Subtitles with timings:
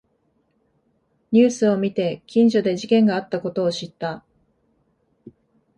[1.31, 4.25] ニュースを見て近所で事件があったことを知った